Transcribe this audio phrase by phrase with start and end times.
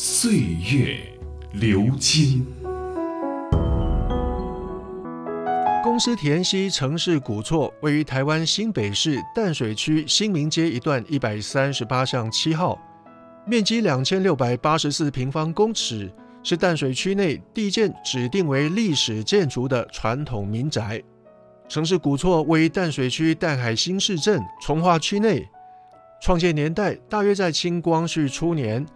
[0.00, 0.30] 岁
[0.72, 1.00] 月
[1.54, 2.46] 流金。
[5.82, 12.78] 公司田溪城市古厝位于台湾新北市淡水区新民街一段一百三十八巷七号，
[13.44, 16.08] 面积两千六百八十四平方公尺，
[16.44, 21.02] 是淡水区内地建指定为历史建筑的传统民宅。
[21.68, 25.44] 城市古厝位于淡水区淡海新市镇从化区内，
[26.22, 28.86] 创建年代大约在清光绪初年。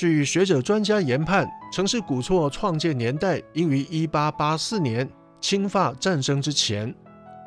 [0.00, 5.06] 据学者专家研判，城市古厝创建年代应于一八八四年。
[5.42, 6.94] 清法战争之前，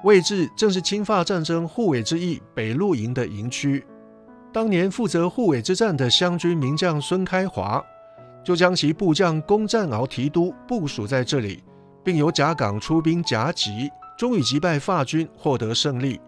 [0.03, 3.83] 位置正是清法战争护卫之役北路营的营区。
[4.51, 7.83] 当年负责护卫之战的湘军名将孙开华，
[8.43, 11.63] 就将其部将攻占鳌提督部署在这里，
[12.03, 16.21] 并由甲港出兵夹击，终于击败法军，获得胜利。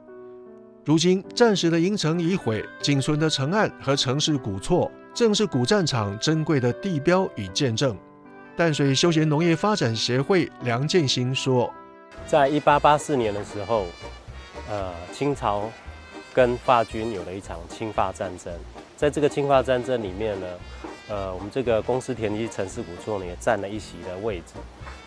[0.84, 7.98] 如今战时的营城已毁，仅存的城岸和城市古厝，正是古战场珍贵的地标与见证。
[8.54, 11.74] 淡水休闲农业发展协会梁建新说
[12.28, 13.86] ：“在一八八四年的时候，
[14.70, 15.72] 呃，清朝
[16.34, 18.54] 跟法军有了一场侵法战争。
[18.98, 20.48] 在这个侵法战争里面呢，
[21.08, 24.54] 呃，我们这个公司田基城市古厝呢也占了一席的位置。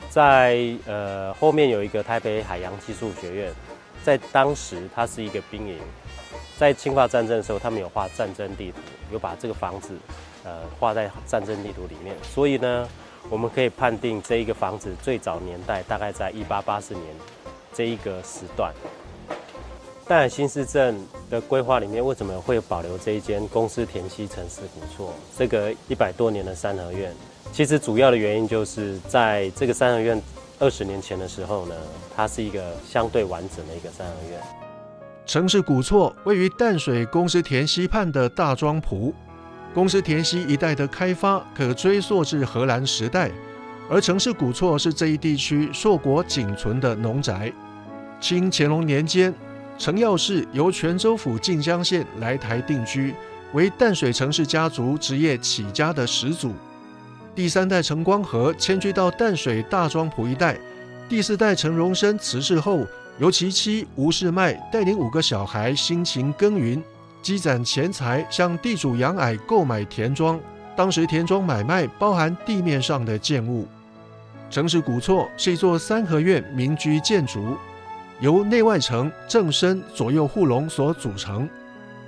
[0.08, 3.52] 在呃后面有一个台北海洋技术学院，
[4.02, 5.76] 在当时它是一个兵营。
[6.58, 8.78] 在侵华战争的时候，他们有画战争地图，
[9.12, 9.94] 有把这个房子
[10.44, 12.88] 呃画在战争地图里面，所以呢。”
[13.30, 17.04] 我们可以判定这一个房子最早年代大概在一八八四年
[17.74, 18.72] 这一个时段。
[20.06, 25.12] 但新市镇的规划里面，为什么会保留这一间公司田溪城市古厝？
[25.36, 27.14] 这个一百多年的三合院，
[27.52, 30.18] 其实主要的原因就是在这个三合院
[30.58, 31.74] 二十年前的时候呢，
[32.16, 34.67] 它是一个相对完整的一个三合院。
[35.28, 39.14] 城市古厝位于淡水公司田溪畔的大庄埔。
[39.74, 43.30] 公司田溪一带的开发可追溯至荷兰时代，
[43.90, 47.52] 而城市古厝是这一地区硕果仅存的农宅。
[48.18, 49.32] 清乾隆年间，
[49.76, 53.14] 陈耀氏由泉州府晋江县来台定居，
[53.52, 56.54] 为淡水城市家族职业起家的始祖。
[57.34, 60.58] 第三代陈光和迁居到淡水大庄埔一带，
[61.06, 62.86] 第四代陈荣生辞世后，
[63.18, 66.82] 由其妻吴世迈带领五个小孩辛勤耕耘。
[67.20, 70.38] 积攒钱财，向地主杨矮购买田庄。
[70.76, 73.66] 当时田庄买卖包含地面上的建物。
[74.48, 77.56] 城市古厝是一座三合院民居建筑，
[78.20, 81.48] 由内外城、正身、左右护龙所组成。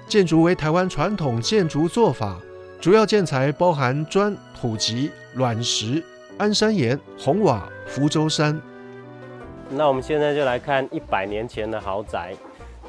[0.07, 2.39] 建筑为台湾传统建筑做法，
[2.81, 6.03] 主要建材包含砖、土籍、卵石、
[6.39, 8.59] 安山岩、红瓦、福州山。
[9.71, 12.35] 那我们现在就来看一百年前的豪宅。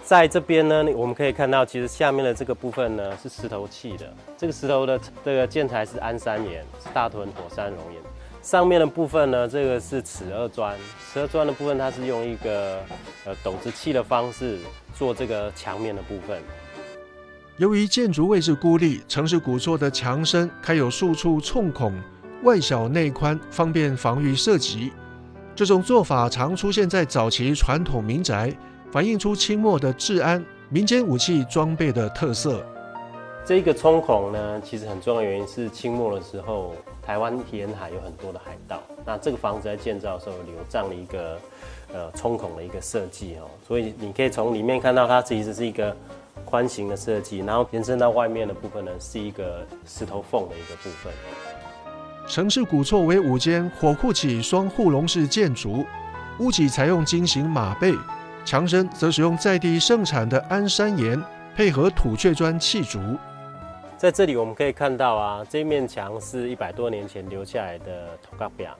[0.03, 4.11] 在这边呢，我们可以看到，其实下面的这个部分呢是石头砌的。
[4.35, 8.01] 这个石头的这个建材是安山岩，是大屯火山熔岩。
[8.41, 10.75] 上面的部分呢，这个是齿二砖。
[11.13, 12.79] 齿二砖的部分，它是用一个
[13.25, 14.57] 呃斗子砌的方式
[14.95, 16.41] 做这个墙面的部分。
[17.57, 21.93] 由于建筑位置孤立，城市古厝的墙身开有数处冲孔，
[22.41, 24.91] 外小内宽，方便防御射击。
[25.61, 28.51] 这种做法常出现在早期传统民宅。
[28.91, 32.65] 反映出清末的治安、民间武器装备的特色。
[33.45, 38.81] 这个冲孔呢，其实很重要的原因是清末的时候，台湾沿海有很多的海盗。
[39.05, 41.37] 那这个房子在建造的时候，有这样的一个
[41.93, 45.95] 呃冲孔的一个设计哦，所以你可以从里面看到，它其实是一个
[46.43, 51.13] 宽型的设计，然后延伸到外面的部分呢，是一个石头缝的一个部分。
[52.27, 55.85] 城市古厝为五间火库起双护龙式建筑，
[56.39, 57.93] 屋脊采用金型马背。
[58.45, 61.21] 墙身则使用在地盛产的安山岩，
[61.55, 62.99] 配合土雀砖砌筑。
[63.97, 68.75] 在这里我们可以看到啊，这面墙是一百多年前留下来的土嘎表，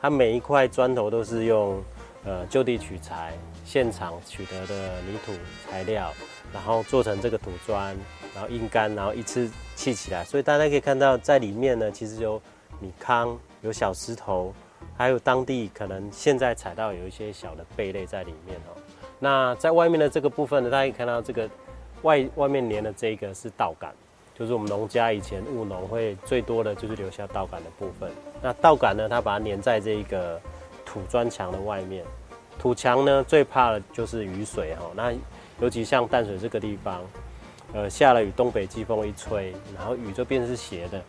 [0.00, 1.80] 它每一块砖头都是用
[2.24, 3.32] 呃就地取材，
[3.64, 5.32] 现场取得的泥土
[5.64, 6.12] 材料，
[6.52, 7.96] 然后做成这个土砖，
[8.34, 10.24] 然后阴干，然后一次砌起来。
[10.24, 12.42] 所以大家可以看到，在里面呢，其实有
[12.80, 14.52] 米糠，有小石头，
[14.96, 18.76] 还有当地可能现在采到有一些小的贝类在里面哦。
[19.18, 21.48] 那在外面的这个部分呢，大家可以看到这个
[22.02, 23.90] 外外面连的这个是稻杆，
[24.38, 28.10] 就是我们农家以前务农会最多的就是留下稻杆的部分。
[28.42, 30.40] 那稻杆呢，它把它粘在这个
[30.84, 32.04] 土砖墙的外面。
[32.58, 34.90] 土墙呢，最怕的就是雨水哈。
[34.94, 35.12] 那
[35.60, 37.02] 尤其像淡水这个地方，
[37.72, 41.00] 呃，下了雨，东北季风一吹，然后雨就变成是斜的。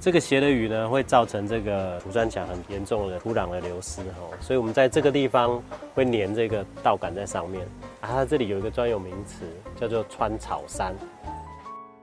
[0.00, 5.62] 这个斜的雨呢，会造成这个土砖墙很严重的土壤的流失哈，所以我们在这个地方
[5.94, 7.60] 会粘这个稻杆在上面。
[8.00, 9.44] 啊，它这里有一个专有名词
[9.78, 10.94] 叫做穿草山。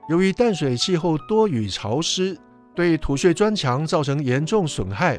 [0.08, 2.38] 由于淡水气候多雨潮湿，
[2.72, 5.18] 对土穴砖墙造成严重损害，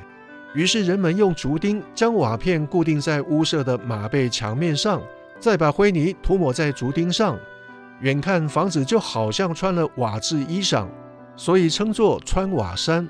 [0.53, 5.01] 于是人们用竹钉将瓦片固定在屋舍的马背墙面上，
[5.37, 7.37] 再把灰泥涂抹在竹钉上，
[7.99, 10.87] 远看房子就好像穿了瓦制衣裳。
[11.39, 13.07] 所以称作穿瓦山，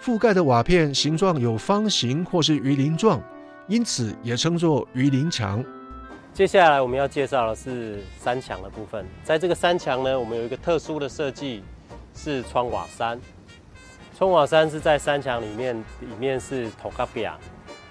[0.00, 3.20] 覆盖的瓦片形状有方形或是鱼鳞状，
[3.66, 5.64] 因此也称作鱼鳞墙。
[6.32, 11.64] 接下来我们要介绍的是山墙的部分，在这个山墙呢，我们有一个特殊的设计，
[12.14, 13.20] 是穿瓦山。
[14.16, 17.36] 穿瓦山是在山墙里面，里面是头卡比亚。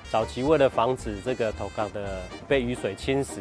[0.09, 3.39] 早期为了防止这个头卡的被雨水侵蚀、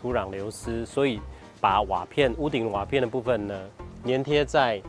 [0.00, 1.20] 土壤流失，所以
[1.60, 3.54] 把瓦片屋顶瓦片的部分呢，
[4.06, 4.80] 粘贴在。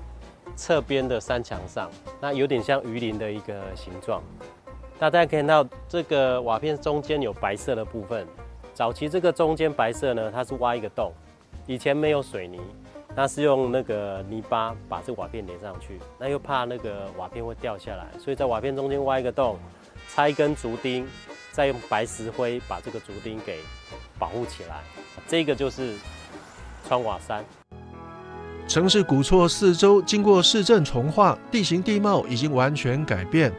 [0.58, 1.90] 侧边的山墙上，
[2.20, 4.22] 那有点像鱼鳞的一个形状。
[5.00, 8.28] 大家可以看到这个瓦片中间有白色的部分。
[8.74, 11.14] 早期这个中间白色呢，它是挖一个洞，
[11.68, 12.60] 以前没有水泥，
[13.16, 16.00] 那是用那个泥巴把这瓦片连上去。
[16.18, 19.58] 那又怕那个瓦片会掉下来，所以在瓦片中间挖一个洞，
[20.10, 21.08] 插一根竹钉，
[21.52, 23.60] 再用白石灰把这个竹钉给
[24.18, 24.82] 保护起来。
[25.28, 25.96] 这个就是
[26.88, 27.46] 穿瓦山。
[28.68, 33.52] 城市古厝四周经过市政重划，地形地貌已经完全改变。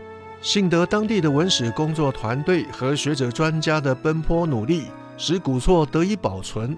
[0.42, 4.84] 幸得当地的文史工作团队和学者专家的奔波努力，
[5.16, 6.76] 使古厝得以保存。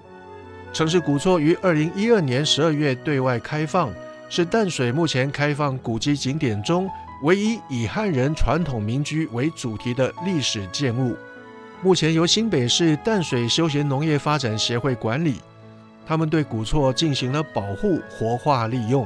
[0.71, 3.91] 城市古厝于二零一二年十二月对外开放，
[4.29, 6.89] 是淡水目前开放古迹景点中
[7.23, 11.17] 唯一以汉人传统民居为主题的历史建物。
[11.81, 15.41] 目前由新北市淡水休闲农业发展协会管理。
[16.05, 19.05] 他们对古厝进行了保护、活化、利用。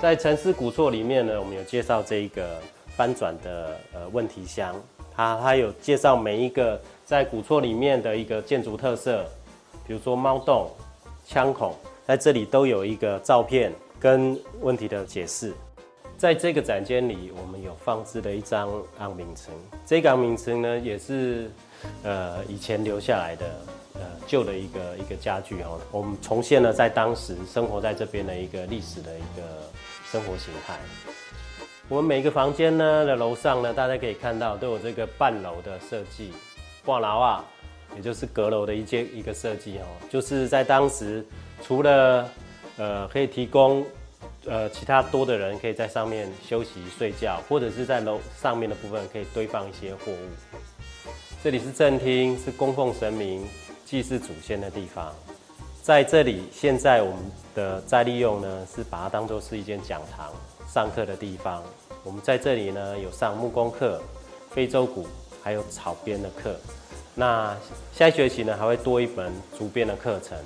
[0.00, 2.58] 在城市古厝里面呢，我们有介绍这一个
[2.96, 4.74] 翻转的呃问题箱，
[5.14, 9.24] 它它有介绍每一个在古厝里面的一个建筑特色，
[9.86, 10.70] 比如说猫洞、
[11.26, 11.74] 枪孔，
[12.06, 15.52] 在这里都有一个照片跟问题的解释。
[16.16, 19.54] 在这个展间里，我们有放置了一张昂名城，
[19.86, 21.50] 这个昂名城呢也是
[22.02, 23.46] 呃以前留下来的。
[24.30, 29.42] 旧的一个一个家具哦，我们重现了在当时生活在这边的一个历史的一个
[30.08, 30.78] 生活形态。
[31.88, 36.30] 我们每个房间呢的楼上呢，大家可以看到都有这个半楼的设计，
[36.84, 37.44] 挂楼啊，
[37.96, 41.26] 也就是阁楼的一间一个设计哦，就是在当时
[41.60, 42.30] 除了
[42.76, 43.84] 呃可以提供
[44.46, 51.10] 呃其他多的人可以在上面休息睡觉，或者是在楼上面的部分可以堆放一些货物。
[51.42, 53.44] 这里是正厅，是供奉神明。
[53.90, 55.12] 祭祀祖先的地方，
[55.82, 57.18] 在这里，现在我们
[57.56, 60.32] 的再利用呢，是把它当做是一间讲堂、
[60.72, 61.60] 上课的地方。
[62.04, 64.00] 我们在这里呢，有上木工课、
[64.52, 65.08] 非洲鼓，
[65.42, 66.54] 还有草编的课。
[67.16, 67.56] 那
[67.92, 70.38] 下一学期呢，还会多一门竹编的课程。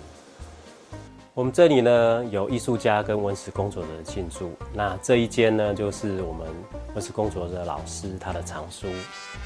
[1.35, 6.47] 我们这里呢有艺术家跟文史工作者的进驻，那这一间呢就是我们
[6.95, 8.87] 文史工作者老师他的藏书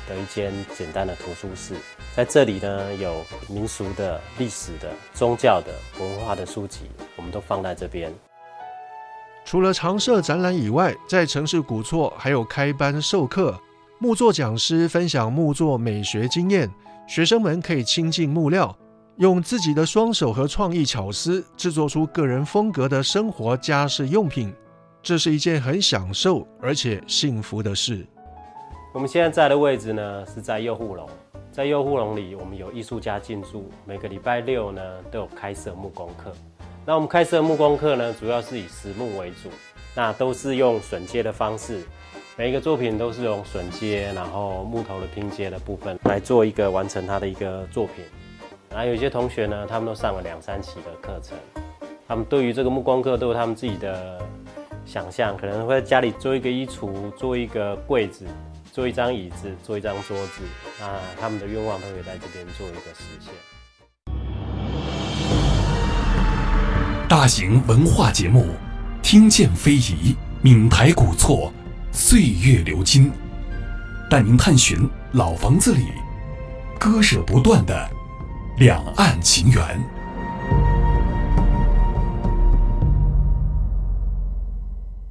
[0.07, 1.75] 的一间简单的图书室，
[2.15, 3.15] 在这里呢有
[3.49, 6.81] 民俗的、历史的、宗教的、文化的书籍，
[7.17, 8.13] 我们都放在这边。
[9.47, 13.59] 除了常设展览以外，在城市古厝还有开班授课，
[13.99, 16.71] 木作讲师分享木作美学经验，
[17.07, 18.77] 学生们可以亲近木料。
[19.19, 24.55] 用自己的双手和创意巧思制作出个人风格的生活家饰用品，
[25.03, 28.07] 这是一件很享受而且幸福的事。
[28.95, 31.11] 我们现在在的位置呢是在右护龙，
[31.51, 36.33] 在右护龙里，我们有艺术家进驻，每个礼拜六呢都有开设木工课。
[36.87, 39.51] 那我们开设木工课呢，主要是以实木为主，
[39.97, 41.83] 那都是用榫接的方式，
[42.37, 48.05] 每一个作品都是用榫接，然后木头的拼接的部分来做一个完成它的一个作品。
[48.71, 51.37] 然后有些同学呢，他们都上了两三期的课程，
[52.07, 54.21] 他们对于这个木工课都有他们自己的
[54.85, 58.27] 想象，可能会在家里做一个衣橱，做一个柜子，
[58.71, 60.43] 做一张椅子，做一张桌子，
[60.79, 63.33] 那他们的愿望都可以在这边做一个实现。
[67.09, 68.49] 大型文化节目，
[69.03, 71.51] 听见非遗，闽台古厝，
[71.91, 73.11] 岁月流金，
[74.11, 75.87] 带您探寻老房子里
[76.79, 77.98] 割舍不断的。
[78.59, 79.98] 两岸情缘。